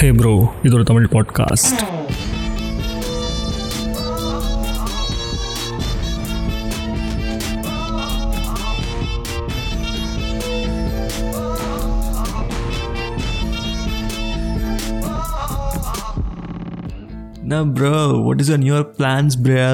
ஹே 0.00 0.08
bro 0.12 0.32
இது 0.62 0.74
ஒரு 0.74 0.84
Tamil 0.84 1.12
podcast 1.12 1.80
Now, 17.44 17.64
bro, 17.64 18.20
what 18.20 18.40
is 18.40 18.50
on 18.50 18.62
your 18.62 18.84
plans, 18.84 19.36
bro? 19.36 19.68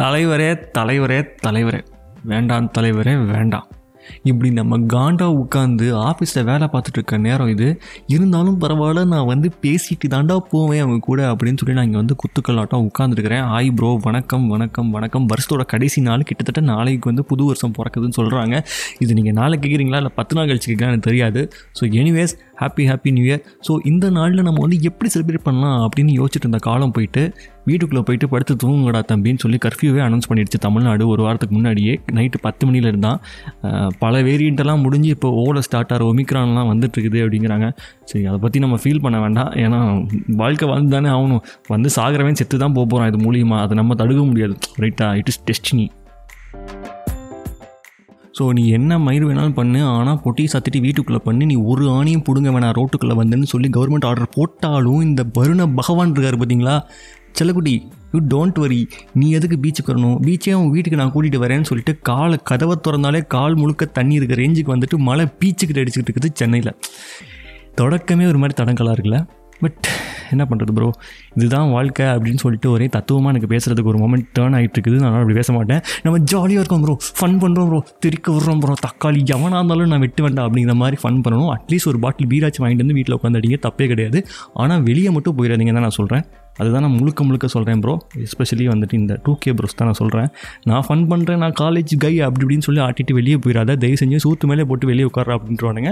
தலைவரே 0.00 0.48
தலைவரே 0.78 1.18
தலைவரே 1.46 1.80
வேண்டாம் 2.22 2.70
தலைவரே 2.78 3.14
வேண்டாம் 3.32 3.66
இப்படி 4.23 4.51
நம்ம 4.51 4.77
காண்டா 4.77 5.27
உட்காந்து 5.41 5.87
ஆஃபீஸில் 6.09 6.43
வேலை 6.43 6.67
பார்த்துட்டு 6.71 6.99
இருக்க 6.99 7.17
நேரம் 7.17 7.47
இது. 7.47 7.67
இருந்தாலும் 8.07 8.61
பரவாயில்ல 8.61 9.05
நான் 9.05 9.25
வந்து 9.25 9.51
பேசிட்டு 9.61 10.07
தாண்டா 10.07 10.37
போவேன் 10.49 10.79
அவங்க 10.79 10.99
கூட 11.01 11.31
அப்படின்னு 11.31 11.57
சொல்லி 11.57 11.75
நான் 11.75 11.85
இங்கே 11.85 11.97
வந்து 11.97 12.15
குத்துக்கல்லாட்டம் 12.23 12.87
உட்காந்துருக்கிறேன் 12.89 13.41
ஆய் 13.41 13.71
ப்ரோ 13.71 13.99
வணக்கம் 14.01 14.47
வணக்கம் 14.47 14.89
வணக்கம். 14.89 15.27
வருஷத்தோட 15.29 15.65
கடைசி 15.65 16.01
நாள் 16.01 16.23
கிட்டத்தட்ட 16.23 16.61
நாளைக்கு 16.61 17.09
வந்து 17.09 17.25
புது 17.25 17.43
வருஷம் 17.45 17.73
பிறக்குதுன்னு 17.77 18.17
சொல்கிறாங்க 18.17 18.55
இது 18.99 19.13
நீங்கள் 19.13 19.33
நாளைக்கு 19.33 19.69
கேட்குறீங்களா 19.69 20.01
இல்லை 20.03 20.11
பத்து 20.15 20.35
நாள் 20.35 20.47
கழிச்சு 20.47 20.69
கேட்குறா 20.71 20.91
எனக்கு 20.91 21.09
தெரியாது. 21.09 21.51
So 21.79 21.83
anyways 21.91 22.35
happy 22.61 22.83
happy 22.89 23.11
new 23.17 23.25
year 23.29 23.43
so 23.67 23.75
இந்த 23.91 24.05
நாளில் 24.17 24.45
நம்ம 24.47 24.59
வந்து 24.65 24.77
எப்படி 24.89 25.09
செலிப்ரேட் 25.15 25.47
பண்ணலாம் 25.47 25.79
அப்படின்னு 25.85 26.13
யோசிச்சுட்டு 26.19 26.47
இருந்த 26.47 26.61
காலம் 26.67 26.93
போயிட்டு 26.97 27.23
வீட்டுக்குள்ளே 27.69 28.03
போயிட்டு 28.07 28.27
படுத்து 28.33 28.53
தூங்குங்கடா 28.61 28.99
தம்பின்னு 29.09 29.41
சொல்லி 29.43 29.57
கர்ஃப்யூவே 29.65 30.01
அனௌன்ஸ் 30.05 30.27
பண்ணிடுச்சு 30.29 30.59
தமிழ்நாடு 30.65 31.03
ஒரு 31.13 31.21
வாரத்துக்கு 31.25 31.55
முன்னாடியே. 31.57 31.93
நைட்டு 32.17 32.37
பத்து 32.45 32.63
மணியில் 32.67 32.89
இருந்தான் 32.91 33.19
பல 34.03 34.21
வேரியண்ட்டெல்லாம் 34.27 34.81
முடிஞ்சு 34.85 35.09
இப்போ 35.15 35.29
ஓல 35.43 35.61
ஸ்டார்ட் 35.67 35.91
ஆகிற 35.95 36.07
ஒமிக்ரான்லாம் 36.11 36.69
வந்துட்டுருக்குது 36.71 37.21
அப்படிங்கிறாங்க. 37.25 37.69
சரி 38.11 38.23
அதை 38.31 38.39
பற்றி 38.45 38.59
நம்ம 38.65 38.79
ஃபீல் 38.83 39.03
பண்ண 39.05 39.19
வேண்டாம். 39.25 39.51
ஏன்னா 39.65 39.81
வாழ்க்கை 40.41 40.67
வாழ்ந்து 40.71 40.95
தானே 40.97 41.11
ஆகணும். 41.17 41.43
வந்து 41.73 41.91
சாகிறவன் 41.97 42.39
செத்து 42.41 42.63
தான் 42.65 42.75
போக 42.79 42.87
போகிறான் 42.93 43.11
இது 43.13 43.21
மூலியமாக 43.27 43.65
அதை 43.67 43.77
நம்ம 43.81 43.95
தடுக்க 44.03 44.23
முடியாது. 44.31 44.57
ரைட்டா 44.85 45.09
இட் 45.21 45.31
இஸ் 45.33 45.41
டெஸ்டினி 45.49 45.87
ஸோ 48.39 48.53
நீ 48.53 48.67
என்ன 48.69 48.99
மயிர் 48.99 49.25
வேணாலும் 49.25 49.53
பண்ணு 49.53 49.79
ஆனால் 49.83 50.19
பொட்டி 50.25 50.43
சாத்திட்டு 50.53 50.79
வீட்டுக்குள்ளே 50.79 51.21
பண்ணி. 51.23 51.45
நீ 51.45 51.55
ஒரு 51.71 51.85
ஆணியும் 51.89 52.23
பிடுங்க 52.27 52.49
வேணாம் 52.51 52.75
ரோட்டுக்குள்ளே 52.79 53.15
வந்துன்னு 53.21 53.43
சொல்லி 53.43 53.69
கவர்மெண்ட் 53.77 54.05
ஆர்டர் 54.05 54.33
போட்டாலும் 54.33 55.01
இந்த 55.01 55.23
வருண 55.37 55.73
பகவான் 55.75 56.11
இருக்கார் 56.11 56.37
பார்த்தீங்களா 56.37 56.75
செல்லக்குட்டி 57.39 57.73
யூ 58.13 58.19
டோன்ட் 58.29 58.59
வரி 58.59 58.79
நீ 59.13 59.31
எதுக்கு 59.31 59.57
பீச்சுக்கு 59.63 59.91
வரணும்? 59.93 60.15
பீச்சே 60.25 60.51
அவன் 60.51 60.69
வீட்டுக்கு 60.69 60.99
நான் 60.99 61.11
கூட்டிகிட்டு 61.11 61.43
வரேன்னு 61.43 61.63
சொல்லிட்டு 61.63 61.93
காலை 62.01 62.37
கதவை 62.43 62.75
திறந்தாலே 62.87 63.27
கால் 63.27 63.55
முழுக்க 63.55 63.85
தண்ணி 63.85 64.15
இருக்க 64.15 64.35
ரேஞ்சுக்கு 64.35 64.73
வந்துட்டு 64.75 64.97
மழை 64.97 65.25
பீச்சுக்கிட்டு 65.39 65.83
அடிச்சுக்கிட்டு 65.83 66.11
இருக்குது 66.11 66.31
சென்னையில். 66.33 66.73
தொடக்கமே 67.81 68.27
ஒரு 68.27 68.37
மாதிரி 68.37 68.63
தடங்கலாக 68.63 68.95
இருக்குல்ல? 68.95 69.19
பட் 69.59 69.87
என்ன 70.35 70.45
பண்ணுறது 70.51 70.73
ப்ரோ 70.77 70.89
இதுதான் 71.37 71.69
வாழ்க்கை 71.75 72.05
அப்படின்னு 72.15 72.41
சொல்லிட்டு 72.43 72.69
ஒரே 72.75 72.87
தத்துவமாக 72.95 73.33
எனக்கு 73.33 73.49
பேசுகிறதுக்கு 73.53 73.91
ஒரு 73.93 74.01
மொமெண்ட் 74.03 74.27
டேர்ன் 74.37 74.55
ஆகிட்டு 74.59 74.77
இருக்குது. 74.77 74.97
நான் 75.03 75.19
அப்படி 75.21 75.37
பேச 75.41 75.53
மாட்டேன். 75.57 75.81
நம்ம 76.05 76.19
ஜாலியாக 76.33 76.61
இருக்கோம் 76.61 76.83
ப்ரோ 76.85 76.95
ஃபன் 77.19 77.37
பண்ணுறோம் 77.43 77.69
ப்ரோ 77.71 77.81
திருக்க 78.05 78.27
விடுறோம் 78.35 78.61
ப்ரோ 78.65 78.75
தக்காளி 78.87 79.21
எவனாக 79.35 79.59
இருந்தாலும் 79.59 79.91
நான் 79.93 80.03
வெட்டு 80.05 80.21
வேண்டாம் 80.25 80.47
அப்படிங்கிற 80.47 80.75
மாதிரி 80.83 80.99
ஃபன் 81.03 81.21
பண்ணணும். 81.25 81.51
அட்லீஸ்ட் 81.55 81.91
ஒரு 81.93 82.01
பாட்டில் 82.05 82.29
பீராச்சு 82.33 82.61
வாங்கிட்டு 82.63 82.85
வந்து 82.85 82.97
வீட்டில் 82.99 83.17
உட்காந்து 83.19 83.63
தப்பே 83.67 83.87
கிடையாது. 83.93 84.21
ஆனால் 84.61 84.83
வெளியே 84.89 85.09
மட்டும் 85.15 85.37
போயிடாதீங்க 85.39 85.73
தான் 85.77 85.85
நான் 85.87 85.99
சொல்கிறேன் 86.01 86.23
அதுதான் 86.61 86.85
நான் 86.87 86.97
முழுக்க 86.99 87.29
முழுக்க 87.29 87.49
சொல்கிறேன் 87.55 87.81
ப்ரோ 87.85 87.95
எஸ்பெஷலி 88.27 88.67
வந்துட்டு 88.73 88.95
இந்த 89.01 89.13
டூ 89.25 89.33
கே 89.45 89.51
ப்ரோஸ் 89.59 89.77
தான் 89.79 89.89
நான் 89.91 89.99
சொல்கிறேன் 90.03 90.29
நான் 90.69 90.85
ஃபன் 90.89 91.07
பண்ணுறேன் 91.13 91.41
நான் 91.45 91.57
காலேஜ் 91.63 91.95
கை 92.05 92.13
அப்படி 92.27 92.43
இப்படின்னு 92.49 92.65
சொல்லி 92.67 92.81
ஆட்டிட்டு 92.85 93.13
வெளியே 93.17 93.37
போயிடாத. 93.43 93.71
தயவு 93.81 93.97
செஞ்சு 94.01 94.17
சூத்து 94.23 94.47
மேலே 94.49 94.63
போட்டு 94.69 94.85
வெளியே 94.89 95.05
உட்கார 95.09 95.33
அப்படின்ட்டுவானுங்க 95.37 95.89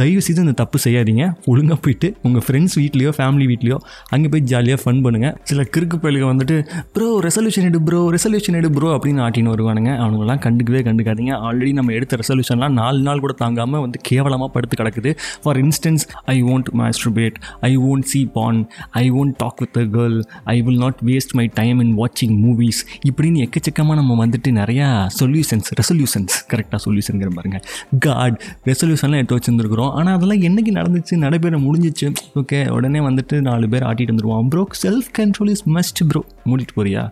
தயவு 0.00 0.20
செய்து 0.26 0.40
இந்த 0.44 0.54
தப்பு 0.60 0.78
செய்யாதீங்க. 0.84 1.24
ஒழுங்காக 1.50 1.78
போயிட்டு 1.84 2.08
உங்கள் 2.26 2.44
ஃப்ரெண்ட்ஸ் 2.46 2.76
வீட்லேயோ 2.80 3.10
ஃபேமிலி 3.16 3.46
வீட்லேயோ 3.50 3.78
அங்கே 4.14 4.28
போய் 4.32 4.44
ஜாலியாக 4.52 4.80
ஃபன் 4.82 5.00
பண்ணுங்கள் 5.06 5.34
சில 5.50 5.64
கிறுக்கு 5.74 5.96
பயில்கள் 6.04 6.30
வந்துட்டு 6.32 6.56
ப்ரோ 6.96 7.08
ரெசல்யூஷன் 7.26 7.66
எடு 7.70 7.80
ப்ரோ 7.88 8.00
ரெசல்யூஷன் 8.16 8.56
எடு 8.60 8.70
ப்ரோ 8.76 8.88
அப்படின்னு 8.96 9.22
ஆட்டின்னு 9.26 9.52
வருவானுங்க. 9.54 9.90
அவனுங்களாம் 10.04 10.40
கண்டுக்கவே 10.46 10.82
கண்டுக்காதீங்க. 10.88 11.34
ஆல்ரெடி 11.48 11.72
நம்ம 11.78 11.92
எடுத்த 11.98 12.18
ரெசல்யூஷன்லாம் 12.22 12.76
நாலு 12.80 13.02
நாள் 13.08 13.22
கூட 13.24 13.34
தாங்காமல் 13.42 13.82
வந்து 13.84 14.00
கேவலமாக 14.10 14.50
படுத்து 14.56 14.78
கிடக்குது. 14.80 15.12
For 15.44 15.60
instance 15.64 16.06
I 16.34 16.36
won't 16.54 16.70
masturbate 16.82 17.38
I 17.70 17.72
won't 17.90 18.08
see 18.12 18.22
porn 18.38 18.60
I 19.02 19.04
won't 19.20 19.36
talk 19.44 19.60
with 19.64 19.78
a 19.82 19.86
girl 19.96 20.07
I 20.54 20.56
will 20.66 20.80
not 20.84 21.00
waste 21.08 21.34
my 21.38 21.46
time 21.60 21.80
in 21.84 21.94
வாட்சிங் 22.00 22.34
மூவிஸ் 22.44 22.80
இப்படின்னு 23.10 23.44
எக்கச்சக்கமாக 23.46 23.98
நம்ம 24.00 24.16
வந்துட்டு 24.24 24.52
நிறையா 24.60 24.88
சொல்யூஷன்ஸ் 25.20 25.70
ரெசல்யூஷன்ஸ் 25.80 26.36
கரெக்டாக 26.52 26.80
சொல்யூஷனுங்கிற 26.86 27.32
பாருங்க. 27.38 27.60
காட் 28.06 28.36
ரெசல்யூஷன்லாம் 28.70 29.20
எடுத்து 29.22 29.38
வச்சுருந்துருக்குறோம். 29.38 29.92
ஆனால் 30.00 30.16
அதெல்லாம் 30.18 30.42
என்றைக்கு 30.48 30.74
நடந்துச்சு? 30.80 31.16
நடைபெற 31.26 31.58
முடிஞ்சிச்சு. 31.68 32.08
ஓகே 32.42 32.60
உடனே 32.78 33.02
வந்துட்டு 33.08 33.38
நாலு 33.50 33.68
பேர் 33.74 33.86
ஆட்டிட்டு 33.90 34.12
வந்துடுவோம் 34.14 34.50
bro 34.54 34.64
self 34.84 35.10
control 35.20 35.52
is 35.54 35.64
must 35.76 36.02
bro 36.10 36.22
மூடிட்டு 36.50 36.76
போறியா? 36.80 37.04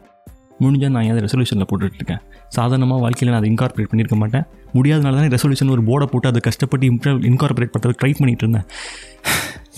முடிஞ்சால் 0.65 0.93
நான் 0.95 1.07
ஏன் 1.09 1.19
ரெசல்யூஷனில் 1.25 1.67
போட்டுட்ருக்கேன் 1.71 2.21
சாதாரணமாக 2.57 3.01
வாழ்க்கையில் 3.03 3.31
நான் 3.33 3.41
அதை 3.41 3.49
இன்கார்பரேட் 3.53 3.91
பண்ணியிருக்க 3.91 4.17
மாட்டேன். 4.21 4.45
முடியாதனால 4.77 5.19
தான் 5.21 5.33
ரெசல்யூஷன் 5.34 5.73
ஒரு 5.75 5.83
போர்டை 5.89 6.07
போட்டு 6.13 6.28
அதை 6.31 6.41
கஷ்டப்பட்டு 6.47 6.87
இம்ப்ரூவ் 6.93 7.19
இன்கார்பரேட் 7.31 7.73
பண்ணுறது 7.75 7.99
ட்ரை 8.01 8.11
பண்ணிகிட்டு 8.21 8.45
இருந்தேன். 8.45 8.67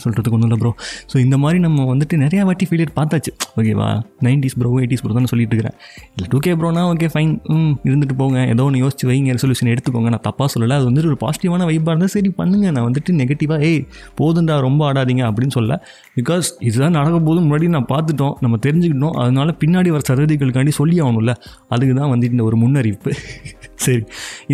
சொல்கிறதுக்கு 0.04 0.36
ஒன்றும் 0.38 0.50
இல்லை 0.50 0.60
ப்ரோ 0.62 0.72
ஸோ 1.12 1.16
இந்த 1.26 1.36
மாதிரி 1.42 1.58
நம்ம 1.66 1.84
வந்துட்டு 1.92 2.16
நிறையா 2.24 2.42
வாட்டி 2.48 2.66
ஃபெயிலியர் 2.68 2.92
பார்த்தாச்சு. 2.98 3.32
ஓகேவா 3.60 3.88
நைன்டிஸ் 4.26 4.56
ப்ரோ 4.60 4.70
எயிட்டிஸ் 4.82 5.02
ப்ரோ 5.04 5.14
தான் 5.18 5.28
சொல்லிட்டு 5.32 5.54
இருக்கிறேன். 5.54 5.76
இல்லை 6.14 6.28
டூ 6.32 6.38
கே 6.46 6.52
ப்ரோனா 6.60 6.82
ஓகே 6.92 7.08
ஃபைன் 7.14 7.32
ம் 7.56 7.72
இருந்துட்டு 7.88 8.16
போங்க. 8.20 8.38
ஏதோ 8.54 8.64
ஒன்று 8.68 8.82
யோசிச்சு 8.84 9.06
வைங்க 9.10 9.36
ரெசல்யூஷன் 9.38 9.70
எடுத்துக்கோங்க. 9.74 10.10
நான் 10.14 10.24
தப்பாக 10.28 10.48
சொல்லலை. 10.54 10.76
அது 10.78 10.86
வந்துட்டு 10.90 11.10
ஒரு 11.12 11.20
பாசிட்டிவான 11.24 11.66
வைப்பாக 11.70 11.92
இருந்தால் 11.94 12.14
சரி 12.16 12.32
பண்ணுங்கள் 12.40 12.74
நான் 12.76 12.86
வந்துட்டு 12.88 13.16
நெகட்டிவாக 13.20 13.66
ஏய் 13.70 13.80
போதுண்டா 14.20 14.56
ரொம்ப 14.68 14.80
ஆடாதீங்க 14.90 15.24
அப்படின்னு 15.30 15.56
சொல்ல. 15.58 15.72
பிகாஸ் 16.18 16.48
இதுதான் 16.68 16.96
நடக்க 16.98 17.16
போதும் 17.28 17.46
முன்னாடி 17.48 17.72
நான் 17.76 17.88
பார்த்துட்டோம். 17.94 18.34
நம்ம 18.44 18.58
தெரிஞ்சுக்கிட்டோம். 18.66 19.14
அதனால 19.24 19.54
பின்னாடி 19.62 19.90
வர 19.96 20.02
சதவீதிகளுக்காண்டி 20.10 20.74
சொல்லி 20.80 20.96
ஆகணும்ல. 21.04 21.34
அதுக்கு 21.74 21.94
தான் 22.00 22.10
வந்துட்டு 22.14 22.36
இந்த 22.36 22.46
ஒரு 22.50 22.58
முன்னறிவிப்பு. 22.64 23.10
சரி. 23.84 24.02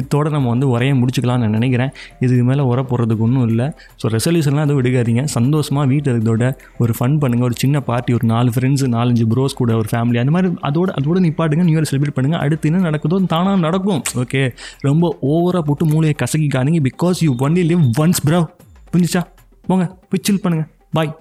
இதோட 0.00 0.26
நம்ம 0.34 0.49
வந்து 0.53 0.66
உரையை 0.72 0.94
முடிச்சுக்கலாம்னு 1.00 1.44
நான் 1.44 1.55
நினைக்கிறேன். 1.59 1.91
இதுக்கு 2.25 2.44
மேலே 2.49 2.62
உர 2.71 2.81
போடுறதுக்கு 2.91 3.25
ஒன்றும் 3.26 3.47
இல்லை. 3.50 3.66
ஸோ 4.00 4.11
ரெசல்யூஷன்லாம் 4.16 4.66
எதுவும் 4.66 4.81
விடுக்காதீங்க 4.81 5.22
சந்தோஷமாக 5.36 5.86
வீட்டில் 5.92 6.12
இருக்கிறதோட 6.12 6.46
ஒரு 6.84 6.94
ஃபன் 6.98 7.18
பண்ணுங்கள் 7.24 7.48
ஒரு 7.50 7.58
சின்ன 7.64 7.82
பார்ட்டி 7.90 8.16
ஒரு 8.18 8.28
நாலு 8.34 8.50
ஃப்ரெண்ட்ஸு 8.56 8.92
நாலஞ்சு 8.96 9.26
ப்ரோஸ் 9.34 9.58
கூட 9.62 9.72
ஒரு 9.82 9.90
ஃபேமிலி 9.92 10.20
அந்த 10.24 10.34
மாதிரி 10.36 10.52
அதோட 10.70 10.88
அதோட 11.00 11.18
நிப்பாட்டுங்க. 11.26 11.66
நியூ 11.70 11.78
இயர் 11.78 11.90
செலிப்ரேட் 11.92 12.18
பண்ணுங்கள் 12.18 12.42
அடுத்து 12.44 12.70
என்ன 12.72 12.84
நடக்குதோ 12.88 13.22
தானாக 13.34 13.58
நடக்கும். 13.66 14.02
ஓகே 14.24 14.42
ரொம்ப 14.88 15.04
ஓவராக 15.32 15.64
போட்டு 15.70 15.84
மூளையை 15.94 16.14
கசக்கி 16.22 16.44
கசக்கிக்காதீங்க. 16.44 16.80
Because 16.88 17.18
you 17.26 17.32
only 17.46 17.62
live 17.70 17.84
once 18.02 18.20
bro 18.26 18.40
புரிஞ்சிச்சா? 18.92 19.22
போங்க 19.68 19.84
போய் 20.10 20.24
சில் 20.26 20.40
பண்ணுங்கள் 20.44 20.68
bye 20.96 21.12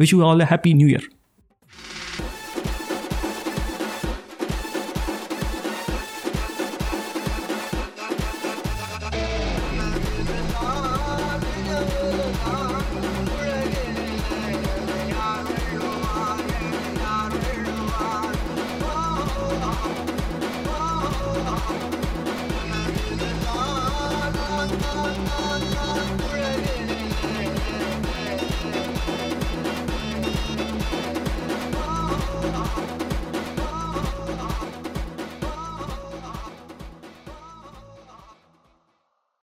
wish 0.00 0.12
you 0.14 0.18
all 0.28 0.44
happy 0.52 0.70
new 0.78 0.88
year 0.92 1.06